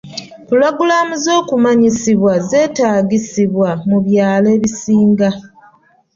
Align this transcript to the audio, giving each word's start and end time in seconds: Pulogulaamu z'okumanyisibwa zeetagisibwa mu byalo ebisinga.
Pulogulaamu 0.47 1.13
z'okumanyisibwa 1.23 2.33
zeetagisibwa 2.47 3.69
mu 3.89 3.97
byalo 4.05 4.47
ebisinga. 4.57 5.29